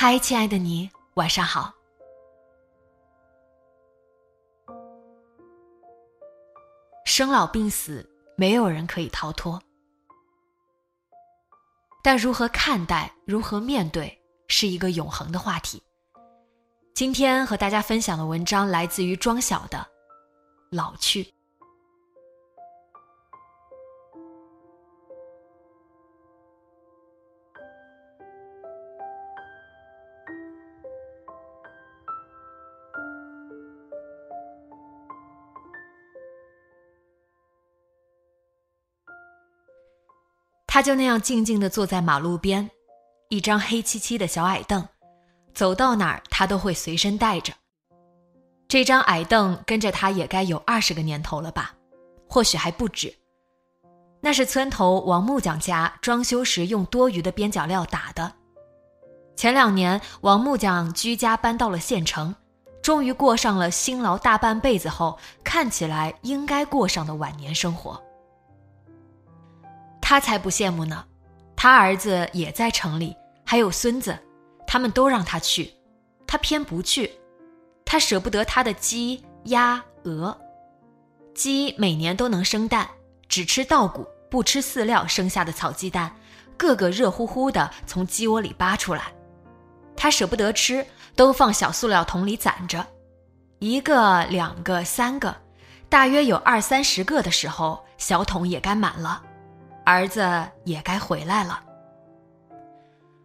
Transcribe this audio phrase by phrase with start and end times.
[0.00, 1.74] 嗨，亲爱的你，晚上好。
[7.04, 9.60] 生老病死，没有人可以逃脱，
[12.00, 15.82] 但如何看待、如何面对，是一个永恒的话题。
[16.94, 19.78] 今天和大家分享的文章来自于庄晓的
[20.70, 21.24] 《老去》。
[40.78, 42.70] 他就那样静静地坐在马路边，
[43.30, 44.86] 一张黑漆漆的小矮凳，
[45.52, 47.52] 走到哪儿他都会随身带着。
[48.68, 51.74] 这张矮凳跟着他也该有二十个年头了吧，
[52.28, 53.12] 或许还不止。
[54.20, 58.32] 那是村头王木匠家装修时用多余的边角料打的。
[59.34, 62.32] 前两年王木匠居家搬到了县城，
[62.80, 68.00] 终于过上了辛劳大半辈子后看起来应该过上的晚年生活。
[70.08, 71.04] 他才不羡慕呢，
[71.54, 73.14] 他儿子也在城里，
[73.44, 74.18] 还有孙子，
[74.66, 75.70] 他们都让他去，
[76.26, 77.12] 他偏不去。
[77.84, 80.34] 他舍不得他的鸡、鸭、鹅。
[81.34, 82.88] 鸡每年都能生蛋，
[83.28, 86.10] 只吃稻谷，不吃饲料生下的草鸡蛋，
[86.56, 89.12] 个个热乎乎的从鸡窝里扒出来。
[89.94, 90.86] 他舍不得吃，
[91.16, 92.86] 都放小塑料桶里攒着，
[93.58, 95.36] 一个、两个、三个，
[95.90, 99.24] 大约有二三十个的时候，小桶也该满了。
[99.88, 101.58] 儿子也该回来了，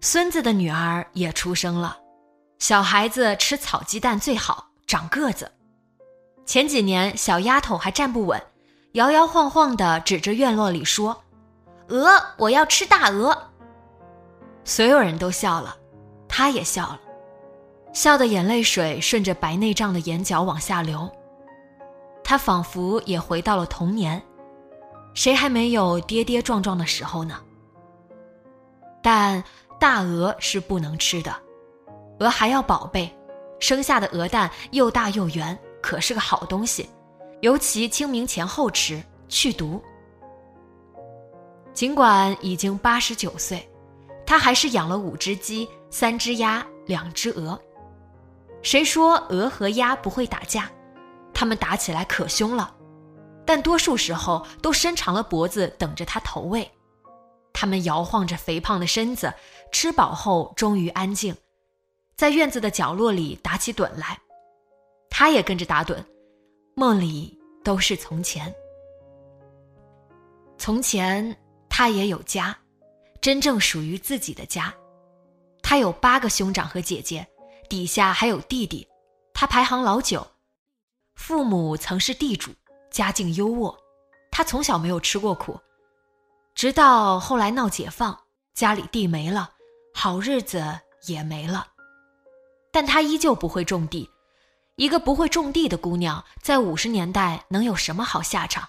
[0.00, 1.98] 孙子的女儿也出生了，
[2.60, 5.50] 小孩子吃草鸡蛋最好，长个子。
[6.46, 8.40] 前几年小丫头还站不稳，
[8.92, 11.24] 摇摇晃晃的指着院落里说
[11.90, 13.36] ：“鹅，我要吃大鹅。”
[14.62, 15.76] 所有人都笑了，
[16.28, 17.00] 他也笑了，
[17.92, 21.10] 笑的眼泪水顺着白内障的眼角往下流。
[22.22, 24.22] 他仿佛也回到了童年。
[25.14, 27.40] 谁还没有跌跌撞撞的时候呢？
[29.02, 29.42] 但
[29.78, 31.34] 大鹅是不能吃的，
[32.18, 33.10] 鹅还要宝贝，
[33.60, 36.88] 生下的鹅蛋又大又圆，可是个好东西，
[37.40, 39.80] 尤其清明前后吃，去毒。
[41.72, 43.68] 尽管已经八十九岁，
[44.26, 47.58] 他还是养了五只鸡、三只鸭、两只鹅。
[48.62, 50.70] 谁说鹅和鸭不会打架？
[51.32, 52.73] 它们打起来可凶了。
[53.46, 56.70] 但多数时候都伸长了脖子等着他投喂，
[57.52, 59.32] 它们摇晃着肥胖的身子，
[59.70, 61.36] 吃饱后终于安静，
[62.16, 64.18] 在院子的角落里打起盹来。
[65.10, 65.96] 他也跟着打盹，
[66.74, 68.52] 梦里都是从前。
[70.58, 71.36] 从前
[71.68, 72.56] 他也有家，
[73.20, 74.74] 真正属于自己的家。
[75.62, 77.26] 他有八个兄长和姐姐，
[77.68, 78.86] 底下还有弟弟，
[79.32, 80.26] 他排行老九，
[81.14, 82.50] 父母曾是地主。
[82.94, 83.76] 家境优渥，
[84.30, 85.58] 他从小没有吃过苦，
[86.54, 88.16] 直到后来闹解放，
[88.54, 89.50] 家里地没了，
[89.92, 90.64] 好日子
[91.08, 91.66] 也没了。
[92.70, 94.08] 但他依旧不会种地，
[94.76, 98.68] 一个不会种地的姑娘，在五十年代能有什么好下场？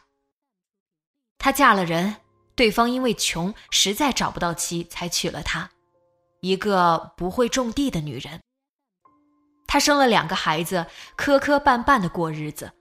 [1.37, 2.15] 她嫁了人，
[2.55, 5.69] 对方因为穷，实在找不到妻，才娶了她，
[6.41, 8.41] 一个不会种地的女人。
[9.67, 12.71] 她生了两个孩子，磕磕绊绊的过日子。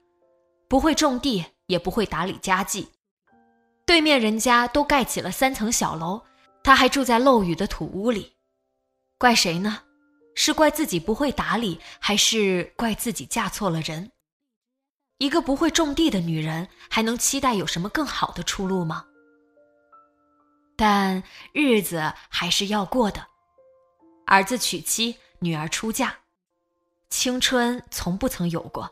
[0.68, 2.88] 不会种地，也不会打理家计，
[3.86, 6.22] 对面人家都盖起了三层小楼，
[6.62, 8.36] 他还住在漏雨的土屋里，
[9.18, 9.82] 怪谁呢？
[10.34, 14.10] 是怪自己不会打理，还是怪自己嫁错了人？
[15.18, 19.04] 一个不会种地的女人，还能期待有什么更好的出路吗？
[20.76, 21.22] 但
[21.52, 23.24] 日子还是要过的，
[24.26, 26.16] 儿子娶妻，女儿出嫁，
[27.10, 28.90] 青春从不曾有过，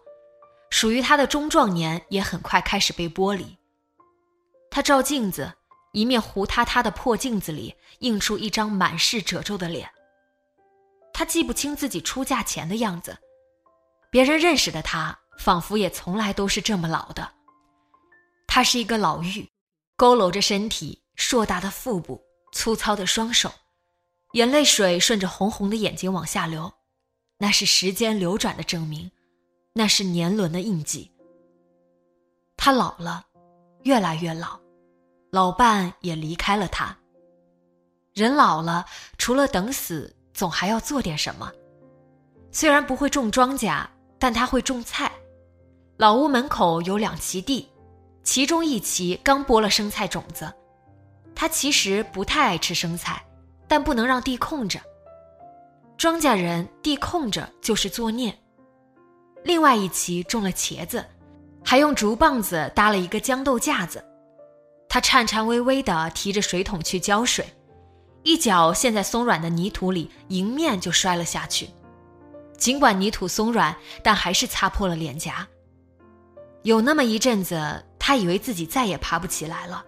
[0.72, 3.58] 属于他的中壮年也很快开始被剥离。
[4.70, 5.52] 他照镜子，
[5.92, 9.90] 一面糊塌塌的破镜子里映出一张满是褶皱的脸。
[11.12, 13.18] 他记不清自己出嫁前的样子，
[14.10, 17.32] 别人认识的他，仿佛也从来都是这么老的。
[18.46, 19.46] 他是一个老妪，
[19.98, 23.52] 佝偻着身体，硕大的腹部，粗糙的双手。
[24.32, 26.72] 眼泪水顺着红红的眼睛往下流，
[27.36, 29.10] 那是时间流转的证明，
[29.72, 31.10] 那是年轮的印记。
[32.56, 33.24] 他老了，
[33.82, 34.58] 越来越老，
[35.30, 36.96] 老伴也离开了他。
[38.14, 38.84] 人老了，
[39.18, 41.50] 除了等死，总还要做点什么。
[42.50, 43.86] 虽然不会种庄稼，
[44.18, 45.10] 但他会种菜。
[45.96, 47.68] 老屋门口有两畦地，
[48.22, 50.52] 其中一畦刚播了生菜种子。
[51.34, 53.22] 他其实不太爱吃生菜。
[53.68, 54.78] 但不能让地空着。
[55.96, 58.38] 庄稼人地空着就是作孽。
[59.44, 61.04] 另外一畦种了茄子，
[61.64, 64.04] 还用竹棒子搭了一个豇豆架子。
[64.88, 67.46] 他颤颤巍巍地提着水桶去浇水，
[68.22, 71.68] 一脚陷在松软的泥土里，迎面就摔了下去。
[72.56, 75.46] 尽管泥土松软，但还是擦破了脸颊。
[76.62, 79.84] 有那么一阵子，他以为自己再也爬不起来了。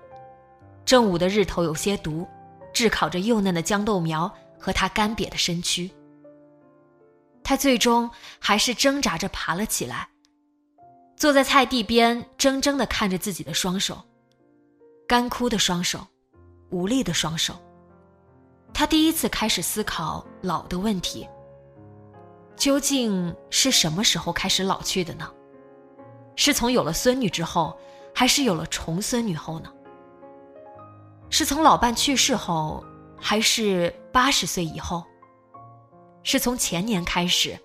[0.85, 2.27] 正午的日头有些毒。
[2.73, 4.29] 炙烤着幼嫩的豇豆苗
[4.59, 5.89] 和他干瘪的身躯，
[7.45, 8.11] 他最终
[8.41, 10.09] 还是挣扎着爬了起来，
[11.15, 14.03] 坐在菜地边，怔怔地看着自己的双手，
[15.07, 16.05] 干枯的双手，
[16.71, 17.55] 无力的双手。
[18.73, 21.29] 他第一次开始思考老的问题：
[22.57, 25.31] 究竟是什么时候开始老去的呢？
[26.37, 27.79] 是从有了孙女之后，
[28.15, 29.71] 还是有了重孙女后呢？
[31.29, 32.83] 是从老伴去世后，
[33.21, 35.05] 还是八十岁以后？
[36.25, 37.57] 是从前年开始，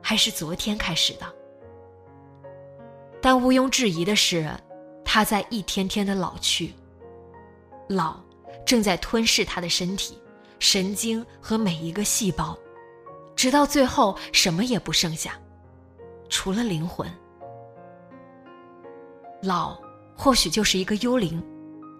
[0.00, 1.26] 还是昨天开始的？
[3.20, 4.50] 但毋庸置疑的是，
[5.04, 6.72] 他在一天天的老去。
[7.88, 8.18] 老
[8.64, 10.16] 正在吞噬他的身体、
[10.60, 12.56] 神经和每一个细胞，
[13.34, 15.32] 直到最后什么也不剩下，
[16.28, 17.06] 除了灵魂。
[19.42, 19.76] 老
[20.16, 21.44] 或许就是一个幽灵。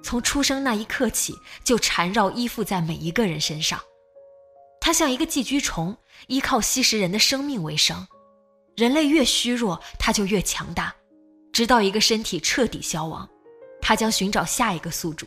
[0.03, 3.79] 从出生那一刻起，就缠绕依附在每一个人身上。
[4.81, 5.97] 它像一个寄居虫，
[6.27, 8.07] 依靠吸食人的生命为生。
[8.77, 10.95] 人类越虚弱，它就越强大，
[11.53, 13.29] 直到一个身体彻底消亡，
[13.83, 15.27] 它将寻找下一个宿主。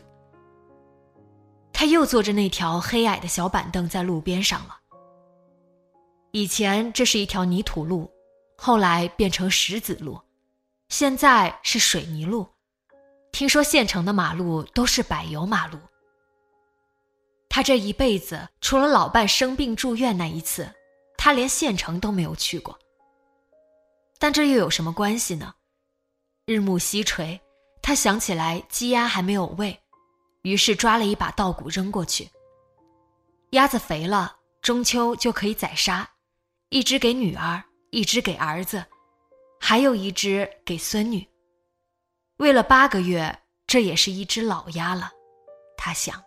[1.72, 4.78] 他又坐着那条黑矮的小板凳在路边上了。
[6.32, 8.10] 以前这是一条泥土路，
[8.58, 10.20] 后来变成石子路，
[10.90, 12.48] 现在是水泥路。
[13.32, 15.78] 听说县城的马路都是柏油马路。
[17.56, 20.68] 他这一辈子除了老伴生病住院那一次，
[21.16, 22.80] 他连县城都没有去过。
[24.18, 25.54] 但这又有什么关系呢？
[26.48, 27.40] 日暮西垂，
[27.80, 29.80] 他想起来鸡鸭还没有喂，
[30.42, 32.28] 于是抓了一把稻谷扔过去。
[33.52, 36.10] 鸭子肥了，中秋就可以宰杀，
[36.70, 38.84] 一只给女儿，一只给儿子，
[39.60, 41.24] 还有一只给孙女。
[42.38, 45.12] 喂了八个月，这也是一只老鸭了，
[45.78, 46.20] 他想。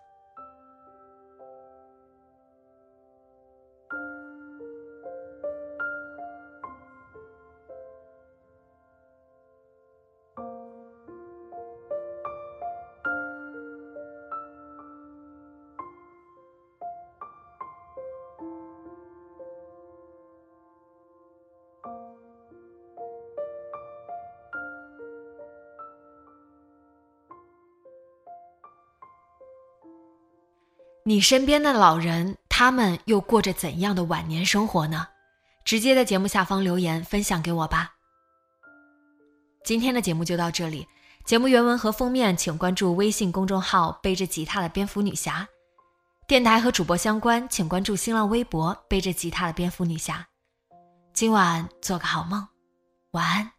[31.08, 35.06] 你身边的老人，他们又过着怎样的晚年生活呢？
[35.64, 37.92] 直接在节目下方留言分享给我吧。
[39.64, 40.88] 今天的节目就到这里，
[41.24, 45.46] 节目原文和封面请关注微信公众号“背着吉他的蝙蝠女侠”，
[46.26, 50.26] 电台和主播相关请关注新浪微博“背着吉他的蝙蝠女侠”。
[51.14, 52.48] 今晚做个好梦，
[53.12, 53.55] 晚安。